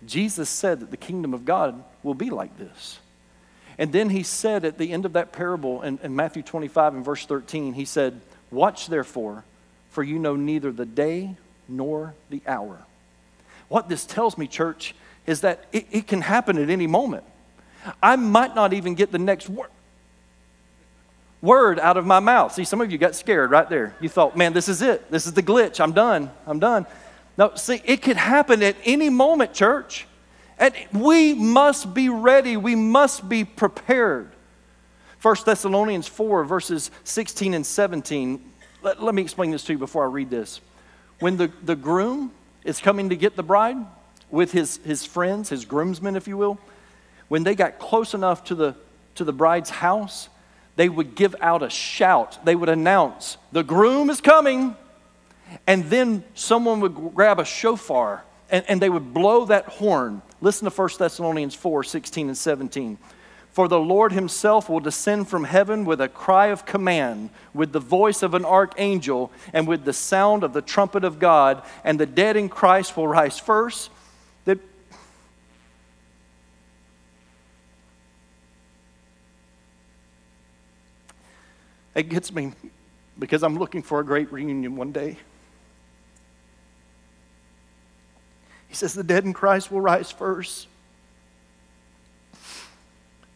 [0.05, 3.01] Jesus said that the kingdom of God will be like this.
[3.79, 7.05] And then he said at the end of that parable in, in Matthew 25 and
[7.05, 8.21] verse 13, he said,
[8.51, 9.45] Watch therefore,
[9.91, 11.37] for you know neither the day
[11.69, 12.79] nor the hour.
[13.69, 14.95] What this tells me, church,
[15.27, 17.25] is that it, it can happen at any moment.
[18.03, 19.71] I might not even get the next word
[21.43, 22.53] word out of my mouth.
[22.53, 23.95] See, some of you got scared right there.
[24.01, 25.11] You thought, man, this is it.
[25.11, 25.81] This is the glitch.
[25.81, 26.31] I'm done.
[26.47, 26.87] I'm done.
[27.39, 30.07] No, see, it could happen at any moment, church.
[30.59, 32.57] And we must be ready.
[32.57, 34.31] We must be prepared.
[35.23, 38.53] 1 Thessalonians 4, verses 16 and 17.
[38.83, 40.61] Let, let me explain this to you before I read this.
[41.21, 42.33] When the, the groom
[42.65, 43.77] is coming to get the bride
[44.31, 46.59] with his, his friends, his groomsmen, if you will,
[47.29, 48.75] when they got close enough to the,
[49.17, 50.29] to the bride's house,
[50.77, 52.45] they would give out a shout.
[52.45, 54.77] They would announce, The groom is coming.
[55.67, 60.23] And then someone would grab a shofar and, and they would blow that horn.
[60.41, 62.99] Listen to 1 Thessalonians 4 16 and 17.
[63.53, 67.81] For the Lord himself will descend from heaven with a cry of command, with the
[67.81, 72.05] voice of an archangel, and with the sound of the trumpet of God, and the
[72.05, 73.91] dead in Christ will rise first.
[81.97, 82.53] It gets me
[83.19, 85.17] because I'm looking for a great reunion one day.
[88.69, 90.69] He says, The dead in Christ will rise first.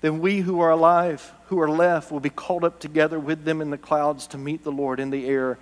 [0.02, 3.62] Then we who are alive, who are left, will be called up together with them
[3.62, 5.58] in the clouds to meet the Lord in the air.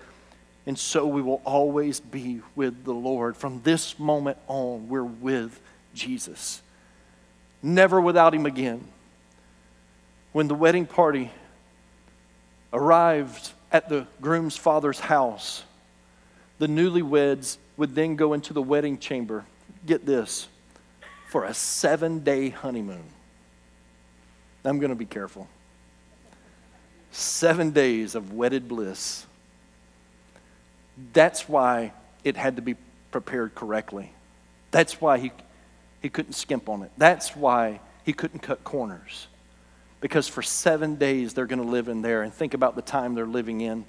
[0.67, 3.37] And so we will always be with the Lord.
[3.37, 5.61] From this moment on, we're with
[5.95, 6.63] Jesus.
[7.63, 8.85] Never without Him again.
[10.33, 11.31] When the wedding party
[12.73, 15.65] arrived at the groom's father's house,
[16.59, 19.45] the newlyweds would then go into the wedding chamber
[19.87, 20.49] get this,
[21.29, 23.05] for a seven day honeymoon.
[24.65, 25.49] I'm going to be careful.
[27.11, 29.27] Seven days of wedded bliss.
[31.13, 31.93] That's why
[32.25, 32.77] it had to be
[33.11, 34.13] prepared correctly.
[34.71, 35.33] That's why he,
[36.03, 36.91] he couldn't skimp on it.
[36.99, 39.29] That's why he couldn't cut corners.
[40.01, 43.15] Because for seven days they're going to live in there and think about the time
[43.15, 43.85] they're living in,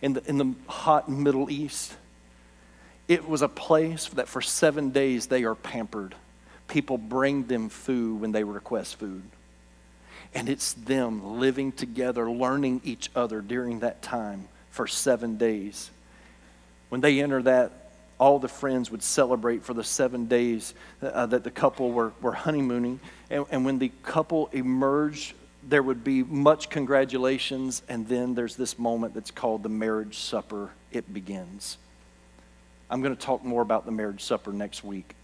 [0.00, 1.94] in the, in the hot Middle East.
[3.08, 6.14] It was a place that for seven days they are pampered.
[6.68, 9.22] People bring them food when they request food.
[10.34, 15.90] And it's them living together, learning each other during that time for seven days.
[16.88, 17.85] When they enter that,
[18.18, 22.32] all the friends would celebrate for the seven days uh, that the couple were, were
[22.32, 23.00] honeymooning.
[23.30, 27.82] And, and when the couple emerged, there would be much congratulations.
[27.88, 30.70] And then there's this moment that's called the marriage supper.
[30.92, 31.78] It begins.
[32.88, 35.14] I'm going to talk more about the marriage supper next week.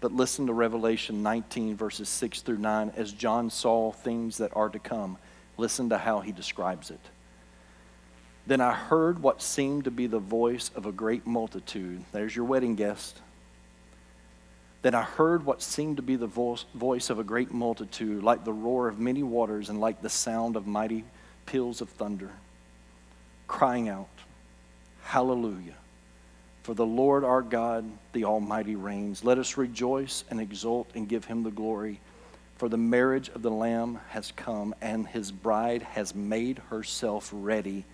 [0.00, 2.92] But listen to Revelation 19, verses 6 through 9.
[2.96, 5.18] As John saw things that are to come,
[5.56, 7.00] listen to how he describes it.
[8.48, 12.02] Then I heard what seemed to be the voice of a great multitude.
[12.12, 13.20] There's your wedding guest.
[14.80, 18.52] Then I heard what seemed to be the voice of a great multitude, like the
[18.54, 21.04] roar of many waters and like the sound of mighty
[21.44, 22.30] peals of thunder,
[23.46, 24.08] crying out,
[25.02, 25.76] Hallelujah.
[26.62, 27.84] For the Lord our God,
[28.14, 29.24] the Almighty, reigns.
[29.24, 32.00] Let us rejoice and exult and give him the glory.
[32.56, 37.84] For the marriage of the Lamb has come, and his bride has made herself ready.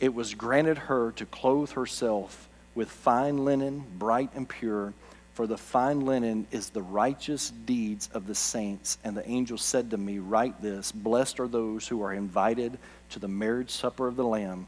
[0.00, 4.94] It was granted her to clothe herself with fine linen, bright and pure.
[5.34, 8.98] For the fine linen is the righteous deeds of the saints.
[9.04, 12.78] And the angel said to me, Write this Blessed are those who are invited
[13.10, 14.66] to the marriage supper of the Lamb.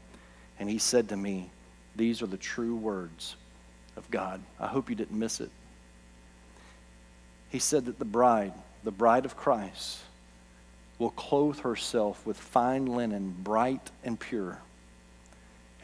[0.59, 1.49] And he said to me,
[1.95, 3.35] these are the true words
[3.95, 4.41] of God.
[4.59, 5.51] I hope you didn't miss it.
[7.49, 9.99] He said that the bride, the bride of Christ,
[10.97, 14.59] will clothe herself with fine linen, bright and pure.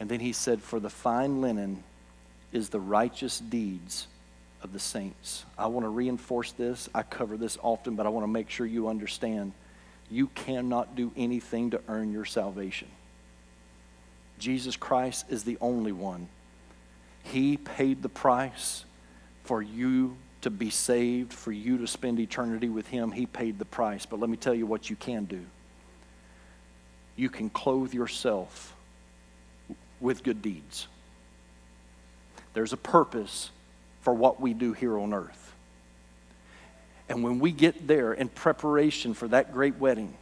[0.00, 1.84] And then he said, For the fine linen
[2.52, 4.08] is the righteous deeds
[4.62, 5.44] of the saints.
[5.56, 6.88] I want to reinforce this.
[6.94, 9.52] I cover this often, but I want to make sure you understand
[10.10, 12.88] you cannot do anything to earn your salvation.
[14.38, 16.28] Jesus Christ is the only one.
[17.22, 18.84] He paid the price
[19.44, 23.12] for you to be saved, for you to spend eternity with Him.
[23.12, 24.06] He paid the price.
[24.06, 25.44] But let me tell you what you can do
[27.16, 28.74] you can clothe yourself
[30.00, 30.86] with good deeds.
[32.54, 33.50] There's a purpose
[34.02, 35.54] for what we do here on earth.
[37.08, 40.14] And when we get there in preparation for that great wedding,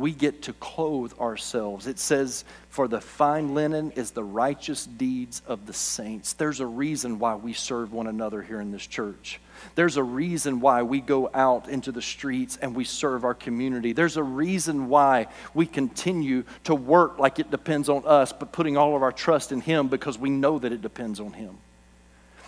[0.00, 1.86] we get to clothe ourselves.
[1.86, 6.32] It says, For the fine linen is the righteous deeds of the saints.
[6.32, 9.40] There's a reason why we serve one another here in this church.
[9.74, 13.92] There's a reason why we go out into the streets and we serve our community.
[13.92, 18.76] There's a reason why we continue to work like it depends on us, but putting
[18.76, 21.58] all of our trust in Him because we know that it depends on Him.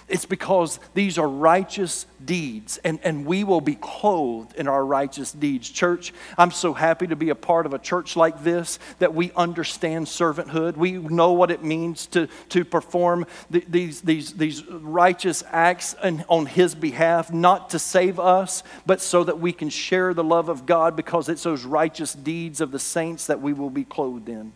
[0.09, 5.33] It's because these are righteous deeds, and, and we will be clothed in our righteous
[5.33, 5.71] deeds.
[5.71, 9.33] Church, I'm so happy to be a part of a church like this that we
[9.33, 10.77] understand servanthood.
[10.77, 16.25] We know what it means to, to perform the, these, these, these righteous acts in,
[16.29, 20.49] on His behalf, not to save us, but so that we can share the love
[20.49, 24.29] of God because it's those righteous deeds of the saints that we will be clothed
[24.29, 24.53] in.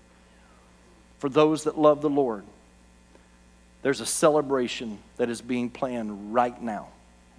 [1.18, 2.44] For those that love the Lord,
[3.87, 6.89] there's a celebration that is being planned right now.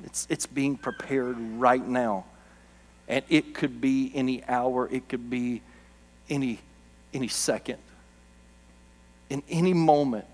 [0.06, 2.24] It's, it's being prepared right now.
[3.10, 5.62] And it could be any hour, it could be
[6.30, 6.60] any,
[7.14, 7.80] any second.
[9.30, 10.26] In any moment,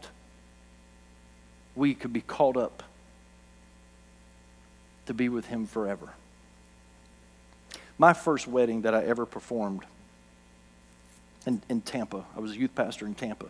[1.75, 2.83] we could be called up
[5.07, 6.09] to be with Him forever.
[7.97, 9.81] My first wedding that I ever performed
[11.47, 13.47] in, in Tampa, I was a youth pastor in Tampa.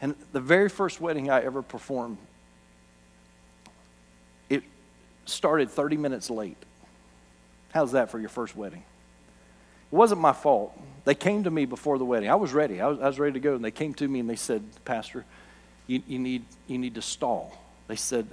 [0.00, 2.18] And the very first wedding I ever performed,
[4.50, 4.62] it
[5.24, 6.58] started 30 minutes late.
[7.72, 8.82] How's that for your first wedding?
[9.92, 10.78] It wasn't my fault.
[11.04, 12.28] They came to me before the wedding.
[12.28, 12.80] I was ready.
[12.80, 13.54] I was, I was ready to go.
[13.54, 15.24] And they came to me and they said, Pastor,
[15.86, 17.56] you, you, need, you need to stall.
[17.88, 18.26] They said,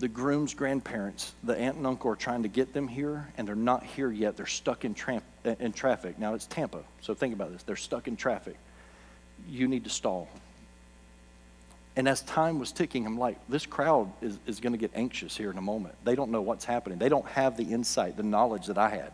[0.00, 3.54] the groom's grandparents, the aunt and uncle, are trying to get them here, and they're
[3.54, 4.36] not here yet.
[4.36, 4.96] They're stuck in,
[5.44, 6.18] in traffic.
[6.18, 7.62] Now, it's Tampa, so think about this.
[7.62, 8.56] They're stuck in traffic
[9.48, 10.28] you need to stall.
[11.94, 15.36] And as time was ticking, I'm like, this crowd is, is going to get anxious
[15.36, 15.94] here in a moment.
[16.04, 16.98] They don't know what's happening.
[16.98, 19.12] They don't have the insight, the knowledge that I had.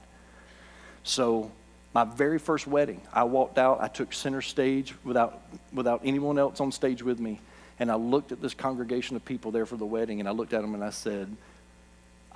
[1.02, 1.50] So,
[1.94, 6.60] my very first wedding, I walked out, I took center stage without, without anyone else
[6.60, 7.40] on stage with me.
[7.80, 10.52] And I looked at this congregation of people there for the wedding, and I looked
[10.52, 11.34] at them and I said,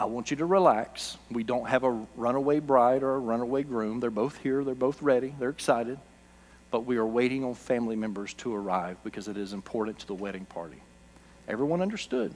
[0.01, 1.19] I want you to relax.
[1.31, 4.01] We don't have a runaway bride or a runaway groom.
[4.01, 5.99] They're both here, they're both ready, they're excited
[6.73, 10.15] but we are waiting on family members to arrive because it is important to the
[10.15, 10.83] wedding party.
[11.47, 12.35] Everyone understood.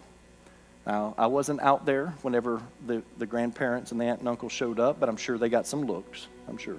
[0.87, 4.79] Now, I wasn't out there whenever the, the grandparents and the aunt and uncle showed
[4.79, 6.77] up, but I'm sure they got some looks, I'm sure.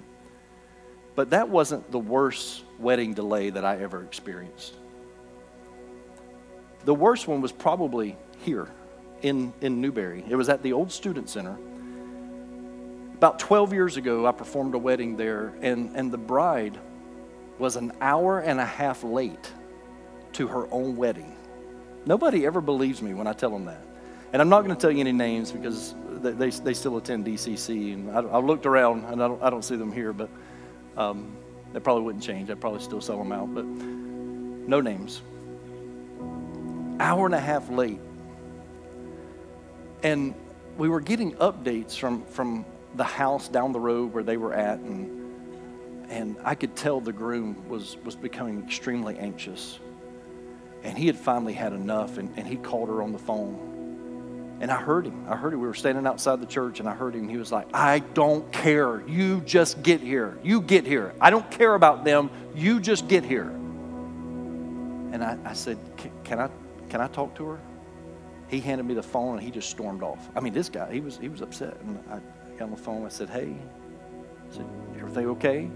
[1.16, 4.76] But that wasn't the worst wedding delay that I ever experienced.
[6.86, 8.70] The worst one was probably here
[9.24, 10.24] in, in Newberry.
[10.30, 11.58] It was at the old student center.
[13.16, 16.78] About 12 years ago, I performed a wedding there, and, and the bride
[17.60, 19.52] was an hour and a half late
[20.34, 21.36] to her own wedding.
[22.06, 23.82] Nobody ever believes me when I tell them that.
[24.34, 27.26] And I'm not going to tell you any names because they, they, they still attend
[27.26, 27.94] DCC.
[27.94, 30.30] And I, I, looked around and I don't, I don't see them here, but
[30.96, 31.36] um,
[31.74, 32.50] that probably wouldn't change.
[32.50, 35.22] I'd probably still sell them out, but no names.
[37.00, 38.00] Hour and a half late.
[40.04, 40.34] And
[40.78, 44.80] we were getting updates from, from the house down the road where they were at.
[44.80, 45.17] And
[46.10, 49.80] and I could tell the groom was, was becoming extremely anxious.
[50.84, 54.58] And he had finally had enough, and, and he called her on the phone.
[54.60, 55.26] And I heard him.
[55.28, 55.60] I heard him.
[55.60, 57.28] We were standing outside the church, and I heard him.
[57.28, 59.06] He was like, I don't care.
[59.08, 60.38] You just get here.
[60.44, 61.14] You get here.
[61.20, 62.30] I don't care about them.
[62.56, 63.50] You just get here.
[65.12, 65.78] And I, I said,
[66.24, 66.50] can I,
[66.90, 67.60] can I talk to her?
[68.48, 70.30] He handed me the phone, and he just stormed off.
[70.36, 71.78] I mean, this guy, he was, he was upset.
[71.82, 72.20] And I
[72.58, 73.06] got on the phone.
[73.06, 74.66] I said, hey, I said,
[74.98, 75.70] everything okay?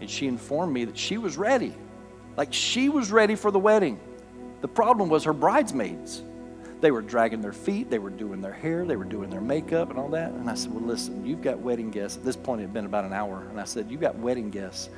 [0.00, 1.74] And she informed me that she was ready.
[2.36, 3.98] Like she was ready for the wedding.
[4.60, 6.22] The problem was her bridesmaids.
[6.80, 9.90] They were dragging their feet, they were doing their hair, they were doing their makeup
[9.90, 10.32] and all that.
[10.32, 12.18] And I said, Well, listen, you've got wedding guests.
[12.18, 13.46] At this point, it had been about an hour.
[13.48, 14.90] And I said, You've got wedding guests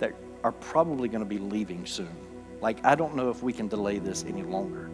[0.00, 2.10] that are probably going to be leaving soon.
[2.60, 4.90] Like, I don't know if we can delay this any longer.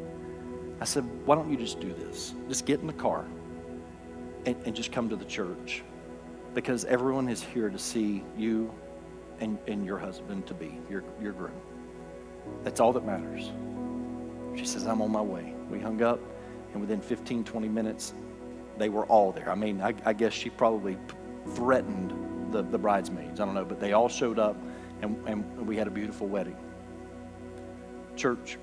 [0.81, 2.35] I said, Why don't you just do this?
[2.49, 3.25] Just get in the car
[4.45, 5.83] and, and just come to the church
[6.55, 8.73] because everyone is here to see you
[9.41, 11.61] and, and your husband to be, your, your groom.
[12.62, 13.51] That's all that matters.
[14.57, 15.55] She says, I'm on my way.
[15.70, 16.20] We hung up,
[16.72, 18.14] and within 15, 20 minutes,
[18.78, 19.51] they were all there.
[19.51, 20.97] I mean, I, I guess she probably
[21.55, 23.41] threatened the, the bridesmaids.
[23.41, 24.57] I don't know, but they all showed up,
[25.03, 26.57] and, and we had a beautiful wedding.
[28.16, 28.59] Church,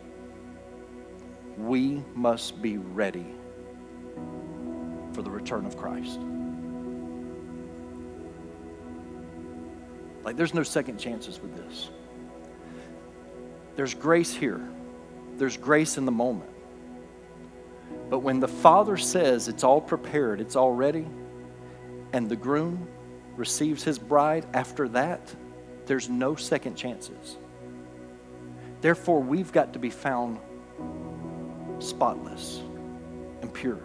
[1.58, 3.26] we must be ready
[5.14, 6.20] for the return of Christ.
[10.24, 11.90] Like, there's no second chances with this.
[13.76, 14.62] There's grace here,
[15.38, 16.50] there's grace in the moment.
[18.10, 21.08] But when the Father says it's all prepared, it's all ready,
[22.14, 22.88] and the groom
[23.36, 25.34] receives his bride, after that,
[25.86, 27.38] there's no second chances.
[28.82, 30.40] Therefore, we've got to be found
[31.80, 32.62] spotless
[33.42, 33.80] and pure.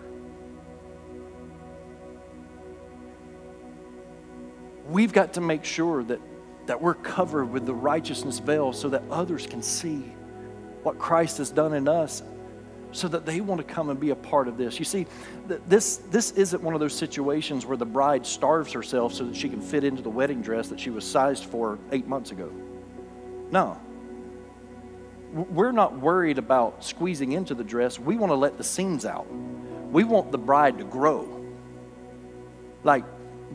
[4.89, 6.21] We've got to make sure that,
[6.67, 10.13] that we're covered with the righteousness veil so that others can see
[10.83, 12.23] what Christ has done in us
[12.93, 14.79] so that they want to come and be a part of this.
[14.79, 15.07] You see,
[15.47, 19.49] this, this isn't one of those situations where the bride starves herself so that she
[19.49, 22.51] can fit into the wedding dress that she was sized for eight months ago.
[23.51, 23.79] No.
[25.33, 27.99] We're not worried about squeezing into the dress.
[27.99, 29.27] We want to let the seams out.
[29.91, 31.47] We want the bride to grow.
[32.85, 33.05] Like,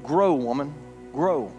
[0.04, 0.74] grow, woman,
[1.14, 1.52] grow.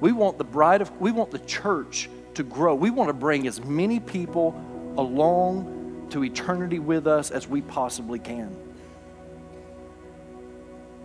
[0.00, 2.74] We want the bride of, we want the church to grow.
[2.74, 4.54] We want to bring as many people
[4.96, 8.56] along to eternity with us as we possibly can.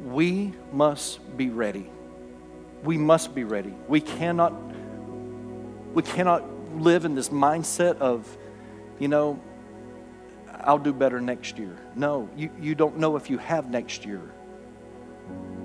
[0.05, 1.89] We must be ready.
[2.83, 3.73] We must be ready.
[3.87, 4.53] We cannot
[5.93, 6.43] we cannot
[6.77, 8.25] live in this mindset of,
[8.97, 9.41] you know,
[10.61, 11.75] I'll do better next year.
[11.95, 14.21] No, you, you don't know if you have next year.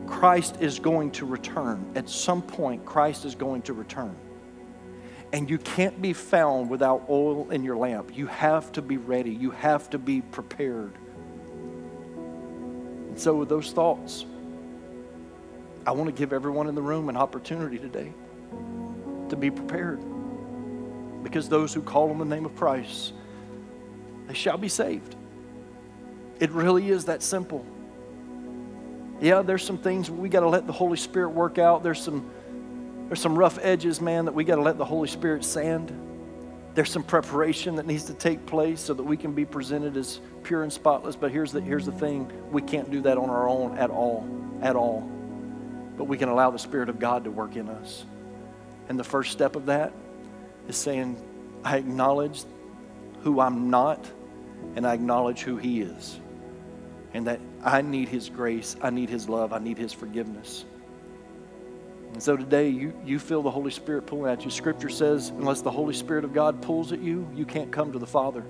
[0.07, 1.93] Christ is going to return.
[1.95, 4.17] At some point, Christ is going to return.
[5.33, 8.17] And you can't be found without oil in your lamp.
[8.17, 10.93] You have to be ready, you have to be prepared.
[13.09, 14.25] And so, with those thoughts,
[15.87, 18.13] I want to give everyone in the room an opportunity today
[19.29, 20.01] to be prepared.
[21.23, 23.13] Because those who call on the name of Christ,
[24.29, 25.17] they shall be saved.
[26.39, 27.65] It really is that simple.
[29.21, 31.83] Yeah, there's some things we got to let the Holy Spirit work out.
[31.83, 32.31] There's some
[33.09, 35.93] there's some rough edges, man, that we got to let the Holy Spirit sand.
[36.75, 40.21] There's some preparation that needs to take place so that we can be presented as
[40.43, 41.15] pure and spotless.
[41.15, 44.27] But here's the, here's the thing we can't do that on our own at all,
[44.61, 45.01] at all.
[45.97, 48.05] But we can allow the Spirit of God to work in us.
[48.89, 49.93] And the first step of that
[50.69, 51.17] is saying,
[51.65, 52.43] I acknowledge
[53.23, 54.05] who I'm not,
[54.75, 56.19] and I acknowledge who He is.
[57.15, 60.65] And that I need His grace, I need His love, I need His forgiveness.
[62.13, 64.51] And so today, you, you feel the Holy Spirit pulling at you.
[64.51, 67.99] Scripture says, unless the Holy Spirit of God pulls at you, you can't come to
[67.99, 68.43] the Father.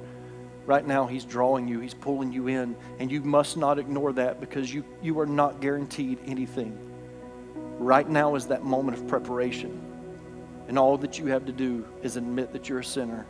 [0.67, 4.41] Right now, He's drawing you, He's pulling you in, and you must not ignore that
[4.41, 6.79] because you, you are not guaranteed anything.
[7.79, 9.81] Right now is that moment of preparation.
[10.69, 13.27] And all that you have to do is admit that you're a sinner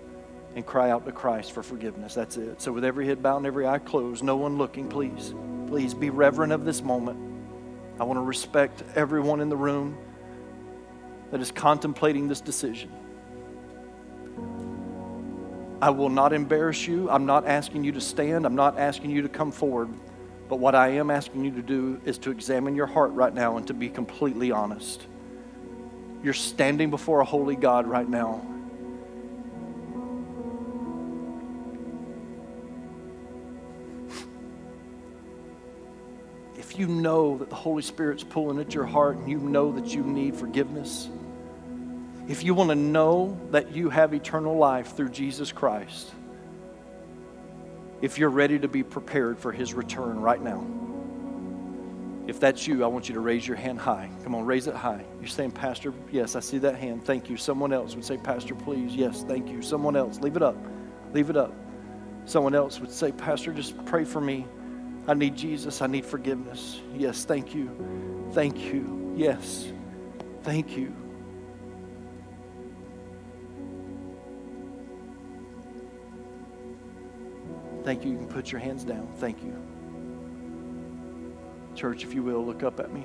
[0.54, 2.14] and cry out to Christ for forgiveness.
[2.14, 2.62] That's it.
[2.62, 5.34] So, with every head bowed and every eye closed, no one looking, please,
[5.68, 7.18] please be reverent of this moment.
[7.98, 9.96] I want to respect everyone in the room
[11.30, 12.90] that is contemplating this decision.
[15.80, 17.10] I will not embarrass you.
[17.10, 18.46] I'm not asking you to stand.
[18.46, 19.88] I'm not asking you to come forward.
[20.48, 23.56] But what I am asking you to do is to examine your heart right now
[23.56, 25.02] and to be completely honest.
[26.22, 28.44] You're standing before a holy God right now.
[36.76, 39.94] If you know that the Holy Spirit's pulling at your heart and you know that
[39.94, 41.08] you need forgiveness,
[42.28, 46.12] if you want to know that you have eternal life through Jesus Christ,
[48.02, 50.66] if you're ready to be prepared for his return right now,
[52.26, 54.10] if that's you, I want you to raise your hand high.
[54.22, 55.02] Come on, raise it high.
[55.18, 57.06] You're saying, Pastor, yes, I see that hand.
[57.06, 57.38] Thank you.
[57.38, 58.94] Someone else would say, Pastor, please.
[58.94, 59.62] Yes, thank you.
[59.62, 60.58] Someone else, leave it up.
[61.14, 61.54] Leave it up.
[62.26, 64.44] Someone else would say, Pastor, just pray for me.
[65.08, 65.82] I need Jesus.
[65.82, 66.80] I need forgiveness.
[66.94, 67.70] Yes, thank you.
[68.32, 69.14] Thank you.
[69.16, 69.68] Yes,
[70.42, 70.92] thank you.
[77.84, 78.10] Thank you.
[78.10, 79.06] You can put your hands down.
[79.18, 79.54] Thank you.
[81.76, 83.04] Church, if you will, look up at me.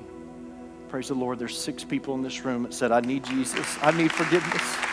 [0.89, 1.37] Praise the Lord.
[1.37, 3.77] There's six people in this room that said, I need Jesus.
[3.81, 4.90] I need forgiveness.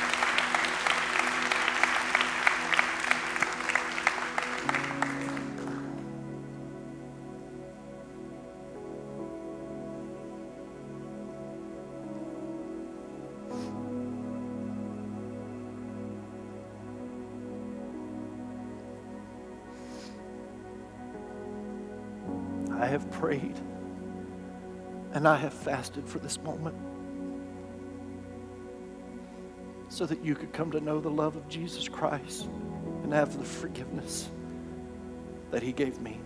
[23.18, 23.56] Prayed
[25.12, 26.76] and I have fasted for this moment
[29.88, 32.48] so that you could come to know the love of Jesus Christ
[33.02, 34.28] and have the forgiveness
[35.50, 36.20] that He gave me.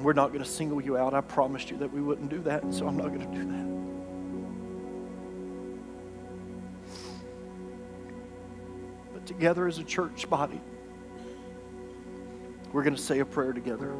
[0.00, 1.12] We're not going to single you out.
[1.12, 3.66] I promised you that we wouldn't do that, so I'm not going to do that.
[9.12, 10.60] But together as a church body,
[12.72, 13.94] we're going to say a prayer together.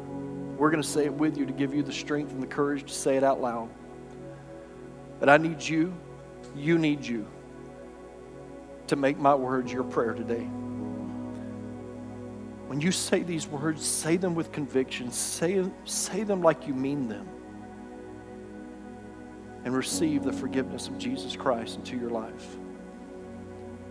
[0.57, 2.83] We're going to say it with you to give you the strength and the courage
[2.83, 3.69] to say it out loud.
[5.19, 5.93] But I need you,
[6.55, 7.25] you need you
[8.87, 10.47] to make my words your prayer today.
[12.67, 17.07] When you say these words, say them with conviction, say, say them like you mean
[17.07, 17.27] them,
[19.63, 22.57] and receive the forgiveness of Jesus Christ into your life.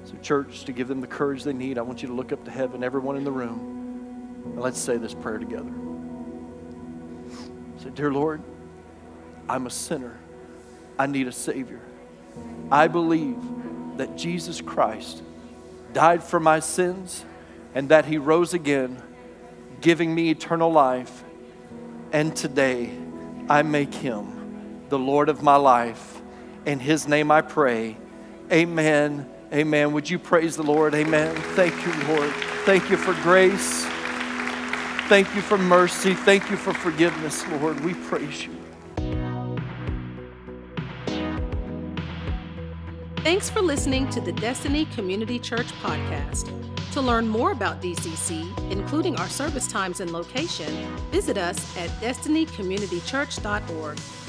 [0.05, 2.45] So, church, to give them the courage they need, I want you to look up
[2.45, 5.73] to heaven, everyone in the room, and let's say this prayer together.
[7.83, 8.43] Say, Dear Lord,
[9.49, 10.19] I'm a sinner.
[10.99, 11.81] I need a Savior.
[12.71, 13.39] I believe
[13.97, 15.23] that Jesus Christ
[15.93, 17.25] died for my sins
[17.75, 19.03] and that He rose again,
[19.81, 21.25] giving me eternal life.
[22.13, 22.91] And today,
[23.49, 26.21] I make Him the Lord of my life.
[26.67, 27.97] In His name I pray.
[28.51, 29.93] Amen Amen.
[29.93, 30.95] Would you praise the Lord?
[30.95, 31.37] Amen.
[31.55, 32.31] Thank you, Lord.
[32.65, 33.87] Thank you for grace.
[35.13, 36.15] Thank you for mercy.
[36.15, 37.79] Thank you for forgiveness, Lord.
[37.81, 38.53] We praise you.
[43.17, 46.51] Thanks for listening to the Destiny Community Church podcast.
[46.93, 50.73] To learn more about DCC, including our service times and location,
[51.11, 54.22] visit us at destinycommunitychurch.org